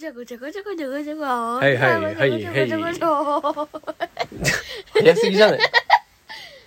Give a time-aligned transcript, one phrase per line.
[0.00, 3.68] ちゃごちゃごちゃごちゃごちゃごちゃはいはいはいはいごちゃごちゃごちゃごちゃ
[4.94, 5.60] 早すぎじゃない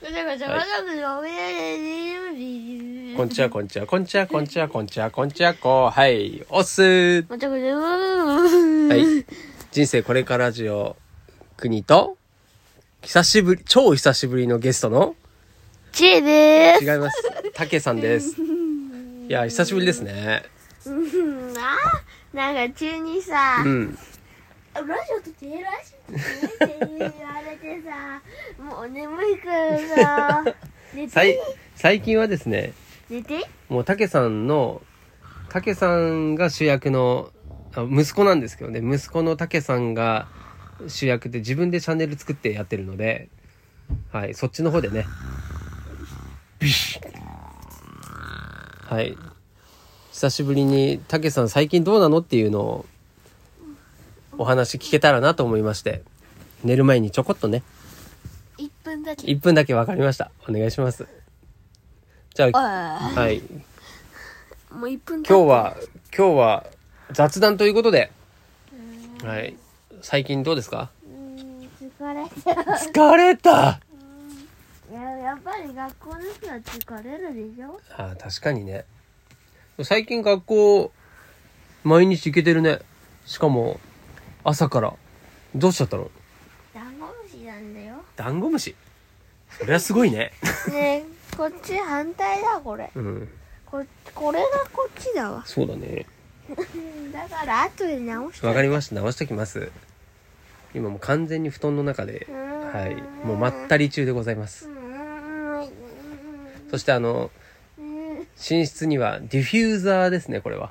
[0.00, 9.26] ごちゃごちゃごちゃごちゃこんちはこんちはこんちはこんちはこんちはこんちはこはいおっすーごちゃごちゃはい
[9.72, 10.94] 人生これからジオ
[11.56, 12.16] 国と
[13.02, 15.16] 久しぶり超久しぶりのゲストの
[15.90, 17.24] ちえで違います
[17.54, 18.36] たけさんです
[19.28, 20.44] いや久しぶりですね
[22.36, 23.98] なんか急にさうん。
[24.74, 28.20] ラジオとテラジオって言われてさ
[28.62, 30.44] もう眠いからさ
[30.94, 31.40] 寝て
[31.74, 32.74] 最近はですね
[33.08, 33.48] 寝て？
[33.70, 34.82] もうたけさんの
[35.48, 37.30] たけさんが主役の
[37.74, 40.28] あ息子なんですけどね息子のたけさんが
[40.88, 43.30] 主役で自分でチャンネル作ってやってるので
[44.12, 45.06] はいそっちの方でね。
[46.58, 47.02] ビシッ
[48.94, 49.16] はい
[50.16, 52.86] 久しぶりにたけさん最近どうなのっていうのを
[54.38, 56.00] お話聞けたらなと思いまして。
[56.64, 57.62] 寝る前にちょこっとね。
[58.56, 59.26] 1分だけ。
[59.26, 60.30] 1分だけ分かりました。
[60.48, 61.06] お願いします。
[62.32, 63.42] じゃああはい。
[64.70, 65.76] あもう1分今日は
[66.16, 66.66] 今日は
[67.12, 68.10] 雑談ということで、
[69.22, 69.54] はい。
[70.00, 70.88] 最近どうですか？
[71.04, 71.68] うん。
[71.78, 72.56] 疲れちゃう
[72.90, 73.80] 疲れた。
[74.90, 77.78] いややっぱり学校の人は疲れるでしょ？
[77.98, 78.86] あー確かにね
[79.82, 80.92] 最近学校
[81.84, 82.78] 毎日行けてるね。
[83.26, 83.78] しかも
[84.42, 84.94] 朝から。
[85.54, 86.10] どうしちゃったの？
[86.74, 87.96] ダンゴムシなんだよ。
[88.16, 88.74] ダンゴムシ？
[89.50, 90.32] そりゃすごいね。
[90.70, 92.90] ねえこっち反対だこれ。
[92.94, 93.28] うん。
[93.66, 95.42] ここれがこっちだわ。
[95.44, 96.06] そうだね。
[97.12, 98.46] だから後で直して。
[98.46, 98.94] わかりました。
[98.94, 99.70] 直しときます。
[100.74, 102.26] 今もう完全に布団の中で。
[102.30, 102.94] はい。
[103.26, 104.68] もうまったり中でございます。
[106.70, 107.30] そしてあの
[108.36, 110.70] 寝室にはディフューザーですねこれは。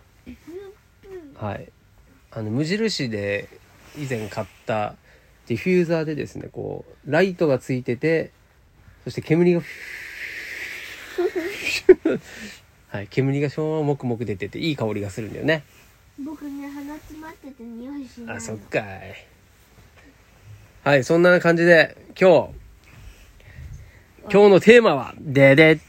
[1.36, 1.68] はい。
[2.32, 3.50] あの無印で
[3.98, 4.96] 以前買った
[5.48, 8.32] ディフューザーでですねこうライトがついてて
[9.04, 9.62] そして煙が
[12.90, 15.64] はい煙がしょーもくもく出てていい香りがするんだよね。
[16.24, 19.28] 僕ね鼻詰まってて匂いしないあそっかい。
[20.84, 22.66] はいそんな感じで今日。
[24.32, 25.80] 今日のテーマはでで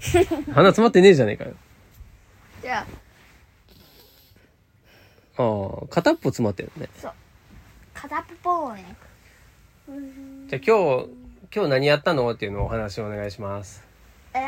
[0.52, 1.54] 鼻詰まってねえじゃねえかよ。
[2.62, 2.86] じゃ
[5.38, 6.88] あああ片っぽ詰まってるね。
[7.00, 7.12] そう。
[7.94, 8.96] 片っぽね。
[10.48, 11.08] じゃあ今日
[11.54, 13.82] 今日何やったのっていうのをお話をお願いします。
[14.34, 14.38] え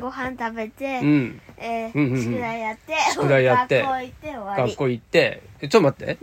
[0.00, 1.40] ご飯食べて、うん。
[1.56, 2.22] えーうんうんうん。
[2.22, 4.62] 宿題やって宿題やって学校行って終わり。
[4.62, 6.18] 学校行ってえちょっと待って。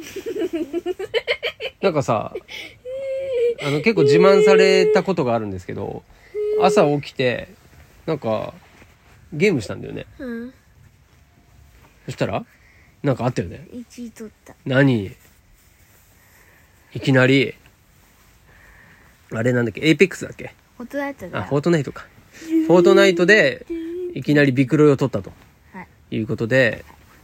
[1.82, 2.34] なんかさ
[3.64, 6.04] あの結構自慢されたことがあるんですけど
[6.62, 7.50] 朝起きて
[8.12, 8.54] なんか
[9.32, 10.06] ゲームしたんだよね。
[10.20, 10.54] うん。
[12.04, 12.44] そしたら
[13.04, 13.66] なんかあったよね。
[13.72, 14.54] 1位取った。
[14.66, 15.16] 何？
[16.94, 17.56] いきなり
[19.34, 19.80] あれなんだっけ？
[19.80, 20.54] エイペックスだっけ？
[20.78, 22.06] 大人だったあらフォートナイトか。
[22.68, 23.66] フォートナイトで
[24.14, 25.32] いきなりビクロイを取ったと。
[25.72, 26.18] はい。
[26.18, 26.84] いうことで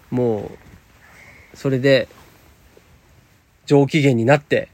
[0.10, 0.52] も
[1.54, 2.08] うそれで
[3.66, 4.70] 上機嫌になって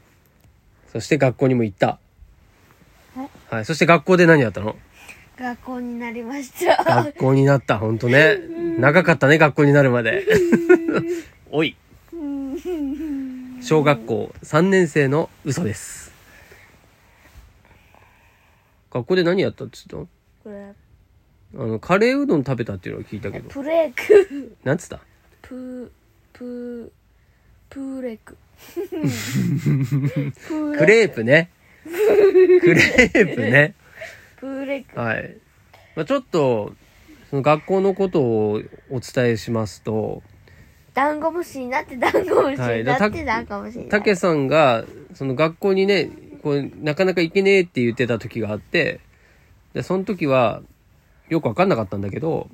[0.92, 1.98] そして学校にも行った。
[3.16, 3.28] はい。
[3.50, 4.76] はいそして学校で何やったの？
[5.38, 6.82] 学校になりました。
[6.84, 8.38] 学校になったほんとね
[8.78, 10.24] 長かったね学校になるまで。
[11.50, 11.76] おい。
[13.60, 16.12] 小学校3年生の嘘です。
[18.92, 20.06] 学校で何やったって言っ
[20.44, 20.74] たの？
[21.56, 23.48] あのカレーうどん食べたっていうのは聞いたけど。
[23.50, 24.56] プレーク。
[24.62, 25.00] なんつった？
[25.42, 25.90] プ
[26.32, 26.92] プ
[27.70, 28.36] プーレク。
[30.78, 31.50] クレープね。
[31.84, 31.90] ク
[32.72, 33.74] レープね
[34.94, 35.36] はい、
[35.96, 36.72] まあ、ちょっと
[37.30, 40.22] その学校のことをお伝えしますと。
[40.92, 43.98] ダンゴムシになってダンゴムシはいになってだダンゴムシになって。
[43.98, 46.08] たけさんがその学校にね
[46.42, 49.00] こうなかなか行けねえって言ってた時があって
[49.72, 50.62] でその時は
[51.28, 52.48] よく分かんなかったんだけど、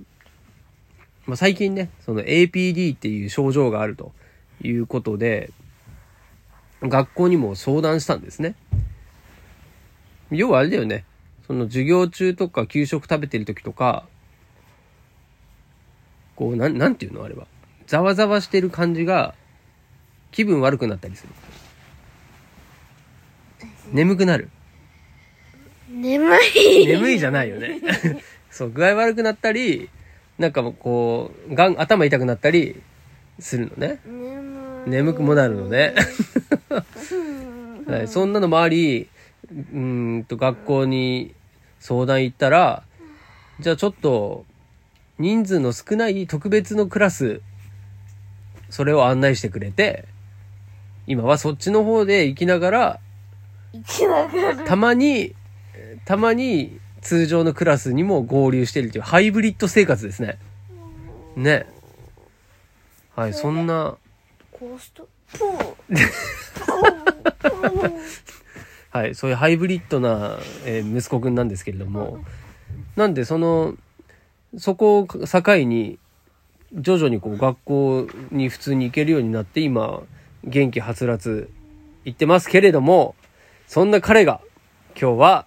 [1.26, 4.12] まあ、最近ねその APD っていう症状があると
[4.62, 5.50] いうことで
[6.82, 8.54] 学校にも相談したんですね。
[10.30, 11.04] 要はあれだよね
[11.50, 14.04] その授業中とか給食食べてる時とか
[16.36, 17.48] こうなんなんていうのあれは。
[17.88, 19.34] ざわざわしてる感じが
[20.30, 21.32] 気分悪くなったりする。
[23.90, 24.48] 眠くなる。
[25.90, 26.86] 眠い。
[26.86, 27.80] 眠いじゃないよね。
[28.52, 29.90] そう具合悪くなったり
[30.38, 32.80] なんかもうこうがん頭痛くなったり
[33.40, 33.98] するのね。
[34.06, 35.96] 眠眠くもなるのね、
[37.90, 39.08] はい、そんなのもあり
[39.50, 41.34] うーんと学校に
[41.80, 42.84] 相談行ったら
[43.58, 44.44] じゃあちょっと
[45.18, 47.42] 人数の少ない特別のクラス
[48.70, 50.04] それを案内してくれて、
[51.08, 53.00] 今はそっちの方で行きながら。
[54.64, 55.34] たまに、
[56.04, 60.38] たまに通常のクラスにも合流してるというハイブリッド生活ですね。
[61.34, 61.66] ね。
[63.16, 63.96] はい、そんな、
[64.52, 65.08] コースト？
[68.90, 72.18] はい、そういうハイブリッドな、えー息子くんなんですけれども、
[72.96, 73.76] なんでその、
[74.58, 75.18] そこを境
[75.64, 75.98] に、
[76.72, 80.02] 徐々にこう学校に普通に行けるようになって、今、
[80.42, 81.50] 元気はつらつ
[82.04, 83.14] 行ってますけれども、
[83.68, 84.40] そんな彼が、
[85.00, 85.46] 今日は、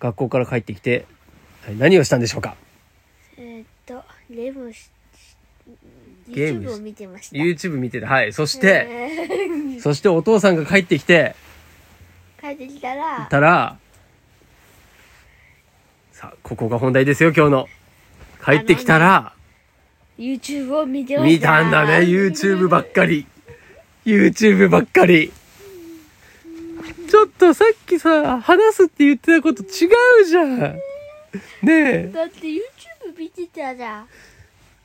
[0.00, 1.06] 学校から帰ってきて、
[1.78, 2.56] 何をしたんでしょうか？
[3.36, 4.90] えっと、ゲームし、
[6.28, 7.36] ゲームし YouTube を見てました。
[7.36, 8.32] ?YouTube 見てて、はい。
[8.32, 11.36] そして、えーそしてお父さんが帰ってきて、
[12.40, 13.78] 帰ってきたら、たら、
[16.12, 17.68] さあ、ここが本題ですよ、今日の。
[18.44, 19.34] 帰ってきたら、
[20.18, 21.34] YouTube を見てました。
[21.36, 23.26] 見たんだね、YouTube ばっかり。
[24.04, 25.32] YouTube ばっかり。
[27.08, 29.86] ちょっとさっきさ、話すって言ってたこと違
[30.22, 30.58] うじゃん。
[30.58, 30.80] ね
[31.66, 32.10] え。
[32.12, 32.60] だって YouTube
[33.18, 34.08] 見てたじゃん。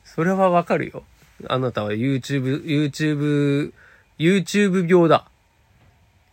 [0.03, 1.03] それはわかるよ。
[1.47, 3.73] あなたは YouTube、YouTube、
[4.19, 5.25] YouTube 病だ。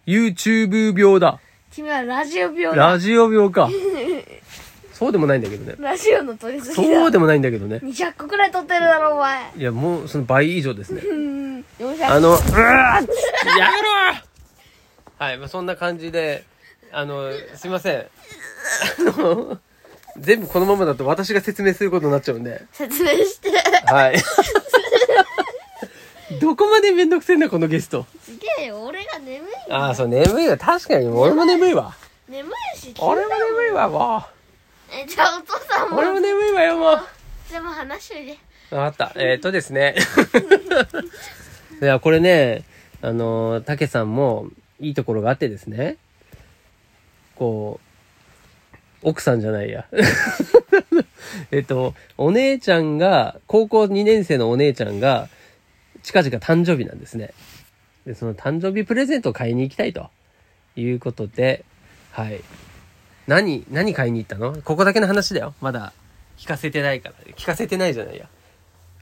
[0.06, 1.40] YouTube 病だ。
[1.70, 2.74] 君はラジオ病だ。
[2.74, 3.68] ラジオ病か。
[4.92, 5.76] そうでもないんだけどね。
[5.78, 6.82] ラジオの撮りすぎだ。
[6.82, 7.76] そうでもないんだけどね。
[7.84, 9.52] 200個くらい撮ってるだろ、お前。
[9.56, 11.02] いや、もうその倍以上ですね。
[11.02, 11.64] うん。
[11.78, 13.08] 400あの、うわーやめろ
[15.18, 16.44] はい、まあ、そんな感じで、
[16.90, 17.98] あの、すいません。
[18.00, 18.06] あ
[19.20, 19.58] の、
[20.18, 22.62] 全部このままだと私が説明することになっちゃうんで。
[22.72, 23.50] 説明して。
[23.86, 24.16] はい。
[26.40, 28.06] どこまでめんどくせえんだ、このゲスト。
[28.22, 29.76] すげえよ、俺が眠いんだ。
[29.76, 30.56] ああ、そう、眠いわ。
[30.56, 31.94] 確かに、俺も眠いわ。
[32.28, 34.22] 眠いし、俺も眠いわ、も
[34.90, 35.90] え、じゃあお父さんう。
[35.90, 35.98] も。
[35.98, 37.00] 俺も眠いわよ、もう。
[37.50, 38.74] でも話しといて。
[38.74, 39.20] わかった。
[39.20, 39.94] えー、っとですね。
[41.80, 42.64] いや、これね、
[43.00, 44.48] あの、たけさんも
[44.80, 45.96] いいところがあってですね。
[47.36, 49.86] こう、奥さんじゃないや。
[51.52, 55.28] えっと、お姉ちゃんが、高校2年生のお姉ちゃんが、
[56.08, 57.34] 近々誕生日なんですね。
[58.06, 60.08] で、その誕生日プレゼントを買いに行きたいと
[60.74, 61.66] いうことで、
[62.12, 62.40] はい。
[63.26, 64.62] 何、何買いに行ったの？
[64.62, 65.52] ここだけの話だよ。
[65.60, 65.92] まだ
[66.38, 67.14] 聞かせてないから。
[67.34, 68.26] 聞かせてないじゃないや。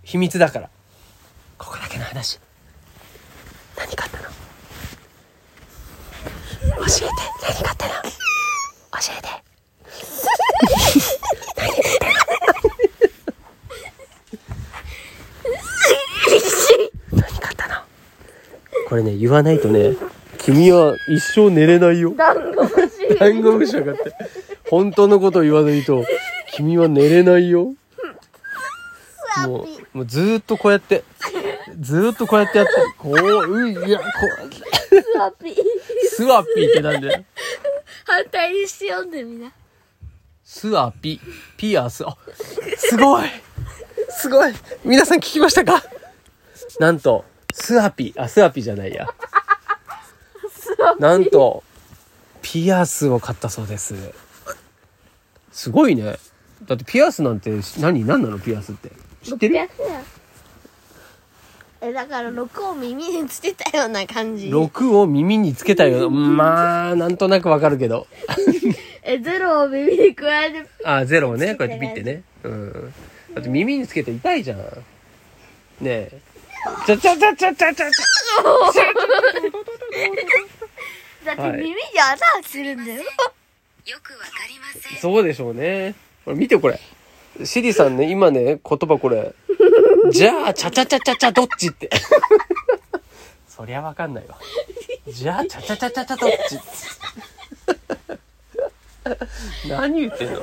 [0.02, 0.68] 秘密だから。
[1.58, 2.40] ここだけの話。
[3.78, 4.24] 何買ったの？
[4.24, 4.30] 教
[6.86, 7.06] えて。
[7.40, 7.92] 何買ったの？
[8.02, 8.10] 教
[9.16, 9.28] えて。
[17.12, 17.74] 何買ったの
[18.86, 19.96] これね、言わないとね、
[20.38, 22.14] 君は一生寝れないよ。
[22.16, 23.18] ダンゴムシ。
[23.18, 24.12] ダンゴムシだって。
[24.68, 26.04] 本当のことを言わないと、
[26.52, 27.74] 君は寝れないよ。
[29.46, 31.04] もう、もうずーっとこうやって、
[31.80, 34.04] ずーっとこうやってやって、こう、ういや、こ
[34.44, 35.56] う、スワピー。
[36.08, 37.24] スワピーってなんだよ。
[38.04, 39.52] 反対にして読んでみな。
[40.44, 41.20] スワピ、
[41.56, 42.16] ピアス、あ、
[42.76, 43.24] すごい
[44.10, 44.54] すごい
[44.84, 45.82] 皆さん聞きましたか？
[46.78, 47.24] なんと、
[47.58, 49.08] スワピ、あ、スワピじゃないや。
[51.00, 51.64] なんと、
[52.42, 53.94] ピアスを買ったそうです。
[55.52, 56.18] すごいね。
[56.66, 58.38] だってピアスなんて何何なの？
[58.38, 58.90] ピアスって。
[59.22, 59.68] 知ってる？600円
[61.80, 64.48] え、だから6を耳につけたような感じ。
[64.48, 66.10] ?6 を耳につけたよ。
[66.10, 68.06] まあ、なんとなくわかるけど。
[69.02, 70.66] え、0を耳に加えて。
[70.84, 72.22] あ、ゼロをね、こうやってピッてね。
[72.44, 72.94] うん。
[73.34, 74.58] だって耳につけて痛いじゃん。
[74.58, 74.60] ね
[75.84, 76.20] え。
[76.86, 78.02] ちゃちゃちゃちゃちゃちゃちゃ。
[81.24, 83.02] だってはい耳に穴開けるんだよ。
[83.02, 83.04] よ
[84.02, 84.98] くわかりません。
[84.98, 85.94] そうでしょうね。
[86.24, 86.80] これ見てこれ。
[87.44, 89.34] シリさんね、今ね、言葉これ。
[90.10, 91.90] じゃあ、ちゃちゃちゃちゃちゃどっちって。
[93.48, 94.38] そりゃわかんないわ。
[95.08, 96.58] じゃあ、ちゃちゃちゃちゃちゃどっち
[99.68, 100.40] 何言ってんの？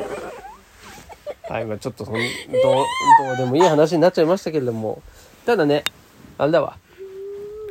[1.49, 5.01] はい、まあちょっとそんどう、どうでもいい話になっちゃいましたけれども。
[5.45, 5.83] ただね、
[6.43, 6.77] あれだわ。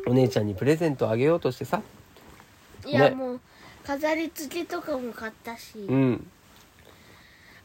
[0.06, 1.82] お姉ちゃんにプレゼントあげようとしてさ。
[2.86, 3.14] いや、ね。
[3.14, 3.40] もう、
[3.86, 5.78] 飾り付けとかも買ったし。
[5.78, 6.26] うん。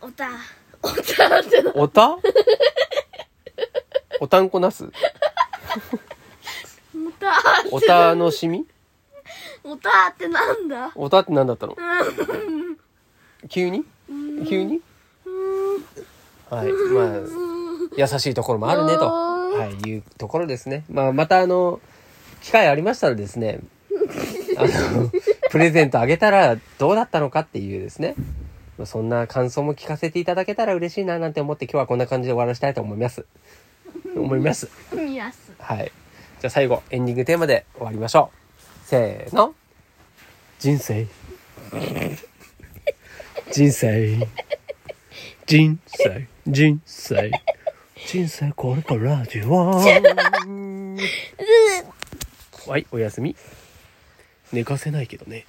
[0.02, 0.30] おた、
[0.84, 2.18] おたってな、おた？
[4.20, 4.84] おたんこなす？
[4.86, 4.90] お
[7.20, 7.34] た、
[7.72, 8.66] おたのしみ
[9.64, 10.92] おたってなんだ？
[10.94, 11.76] おたって何だったの？
[13.50, 13.86] 急に？
[14.48, 14.82] 急に？
[16.50, 16.72] はい。
[16.72, 17.08] まあ、
[17.96, 20.84] 優しいところもあるねと、はい、いうところですね。
[20.90, 21.80] まあ、またあの、
[22.42, 23.60] 機会ありましたらですね、
[24.58, 25.12] あの、
[25.50, 28.16] プレゼントあげたらどうだったのかっていうですね、
[28.78, 33.26] まあそんな感想も聞かせていただけたら嬉しいななんて思って今日はこんな感じで終わらせたいと思います。
[34.16, 34.68] 思います。
[34.68, 34.72] す
[35.60, 35.92] はい。
[36.40, 38.58] じゃあ最後、エンディングテーマで終わりましょう。
[38.86, 39.54] せーの。
[40.60, 41.08] 人生。
[43.52, 44.28] 人生。
[45.46, 46.28] 人生。
[46.48, 47.32] 人生。
[48.08, 49.84] 人生これからじわは
[52.78, 53.36] い、おやすみ。
[54.54, 55.46] 寝かせないけどね。